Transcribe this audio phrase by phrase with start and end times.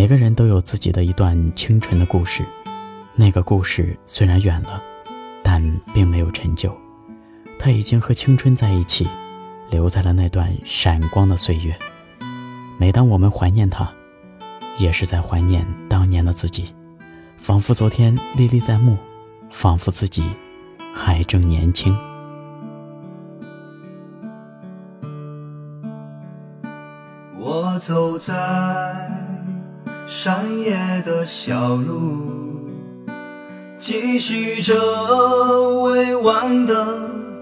[0.00, 2.42] 每个人都有自己的一段青春的故事，
[3.14, 4.82] 那个故事虽然远了，
[5.42, 5.62] 但
[5.92, 6.74] 并没有陈旧，
[7.58, 9.06] 它已经和青春在一起，
[9.68, 11.76] 留在了那段闪光的岁月。
[12.78, 13.92] 每当我们怀念它，
[14.78, 16.74] 也是在怀念当年的自己，
[17.36, 18.96] 仿佛昨天历历在目，
[19.50, 20.24] 仿佛自己
[20.94, 21.94] 还正年轻。
[27.38, 29.19] 我走在
[30.12, 32.68] 山野的小路，
[33.78, 34.74] 继续着
[35.82, 36.84] 未完的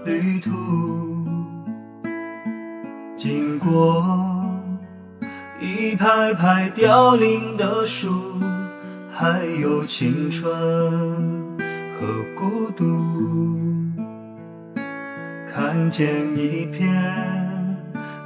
[0.05, 0.51] 旅途，
[3.17, 4.05] 经过
[5.59, 8.13] 一排排凋零的树，
[9.11, 10.47] 还有青春
[11.99, 12.05] 和
[12.37, 12.85] 孤独，
[15.51, 16.07] 看见
[16.37, 16.87] 一片。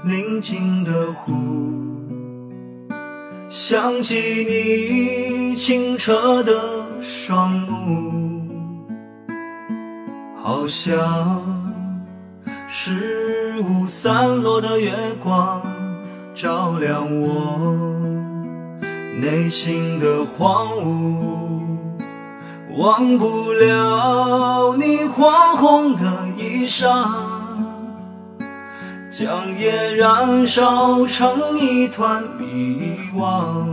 [0.05, 1.92] 宁静的湖，
[3.55, 4.15] 想起
[4.49, 6.59] 你清澈的
[6.99, 8.81] 双目，
[10.43, 11.39] 好像
[12.67, 14.91] 十五散落的月
[15.23, 15.61] 光，
[16.33, 17.63] 照亮我
[19.21, 21.21] 内心的荒芜，
[22.75, 27.32] 忘不了你火红的衣裳。
[29.15, 33.67] 将夜燃烧成一团迷惘，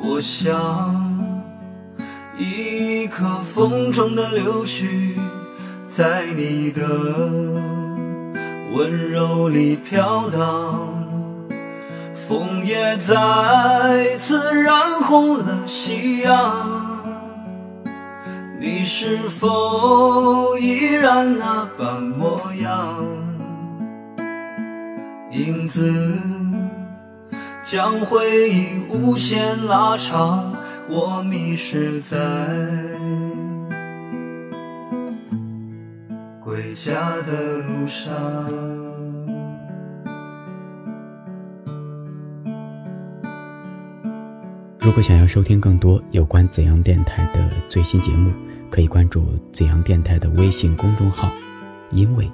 [0.00, 1.04] 我像
[2.38, 5.18] 一颗风中的柳絮，
[5.88, 6.86] 在你的
[8.76, 10.88] 温柔里飘荡，
[12.14, 16.77] 风也再次染红了夕阳。
[18.60, 23.04] 你是否依然那般模样？
[25.30, 26.18] 影子
[27.62, 30.52] 将回忆无限拉长，
[30.88, 32.16] 我迷失在
[36.42, 38.12] 归家的路上。
[44.80, 48.32] 如果想要收听更多有关怎样电台的最新节目，
[48.70, 51.30] 可以关注紫阳电台的微信公众号，
[51.90, 52.30] 因为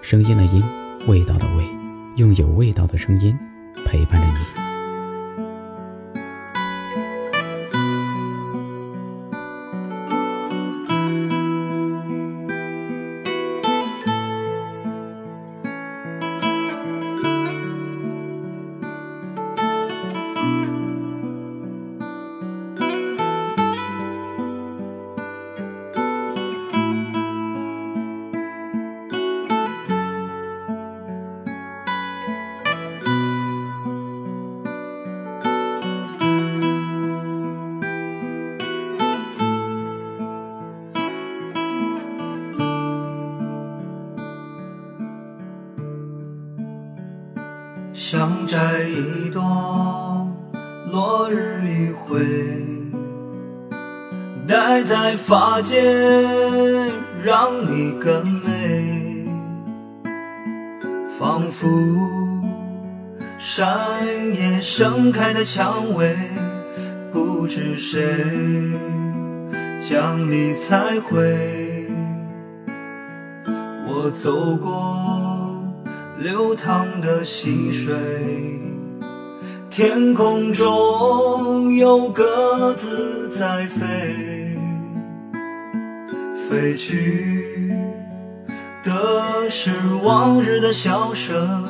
[0.00, 0.62] 声音的音，
[1.06, 1.64] 味道的味，
[2.16, 3.36] 用有味道的声音
[3.84, 4.61] 陪伴着你。
[47.94, 49.42] 想摘一朵
[50.90, 52.22] 落日余晖，
[54.48, 55.84] 戴在发间，
[57.22, 59.26] 让你更美。
[61.18, 61.68] 仿佛
[63.38, 66.16] 山野盛开的蔷薇，
[67.12, 68.02] 不知谁
[69.78, 71.86] 将你采回。
[73.86, 75.21] 我走过。
[76.18, 77.94] 流淌的溪水，
[79.70, 84.54] 天空中有鸽子在飞，
[86.48, 87.74] 飞去
[88.84, 91.64] 的是往日的笑声，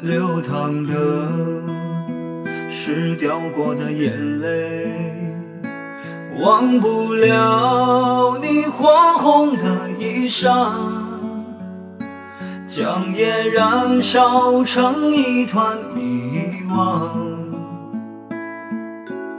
[0.00, 1.28] 流淌的
[2.70, 4.90] 是掉过的眼泪，
[6.40, 8.88] 忘不了你火
[9.18, 11.05] 红的衣裳。
[12.76, 17.08] 将夜燃烧成一团迷惘，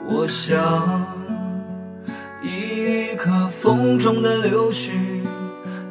[0.09, 1.05] 我像
[2.41, 4.89] 一颗风中的柳絮，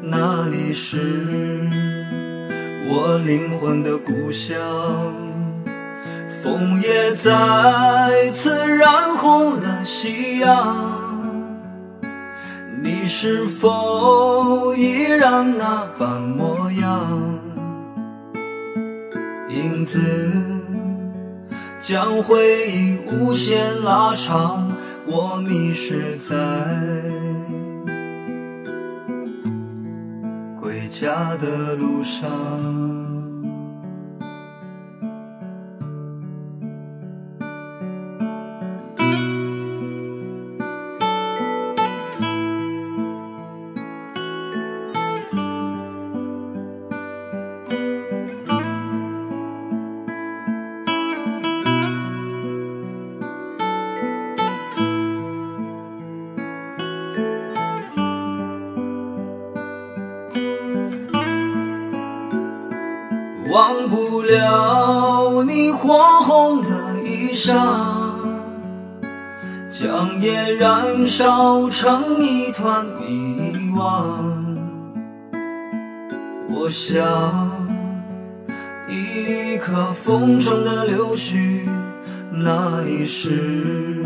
[0.03, 1.71] 那里是
[2.91, 4.59] 我灵魂的故乡。
[6.43, 10.96] 风也再次染红了夕阳。
[13.07, 17.39] 你是否依然那般模样？
[19.49, 20.01] 影子
[21.81, 24.69] 将回忆无限拉长，
[25.07, 26.35] 我迷失在
[30.61, 32.27] 归家的路上。
[63.51, 66.69] 忘不了你火红的
[67.05, 67.55] 衣裳，
[69.69, 74.05] 将夜燃烧成一团迷惘。
[76.51, 77.01] 我想，
[78.89, 81.69] 一颗风中的柳絮，
[82.33, 84.05] 那里是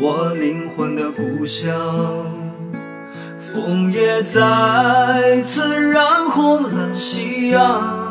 [0.00, 1.70] 我灵魂的故乡。
[3.38, 8.03] 枫叶再次染红了夕阳，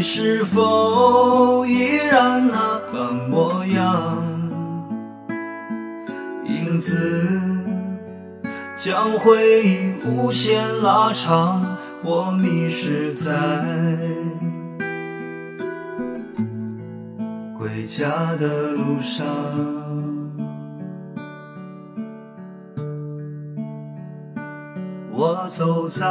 [0.00, 4.16] 你是否依然那般模样？
[6.48, 7.28] 影子
[8.76, 13.30] 将回忆无限拉长，我迷失在
[17.58, 19.26] 归家的路上。
[25.12, 26.06] 我走在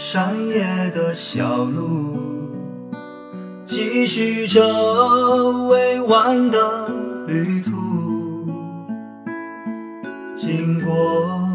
[0.00, 2.16] 山野的小路，
[3.66, 4.62] 继续着
[5.66, 6.88] 未完的
[7.26, 7.72] 旅途，
[10.36, 11.50] 经过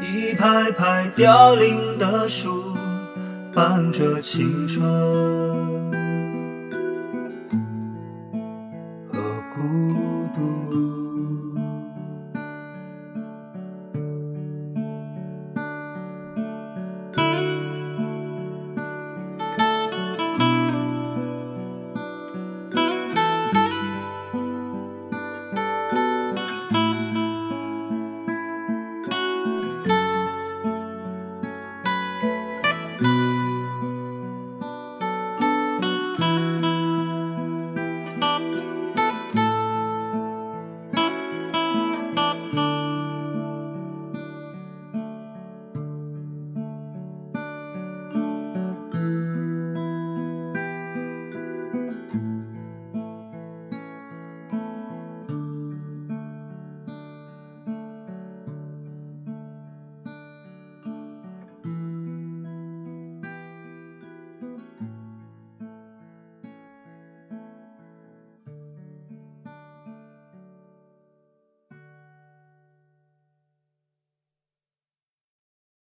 [0.00, 2.62] 一排排凋零的树，
[3.52, 5.97] 伴着青春。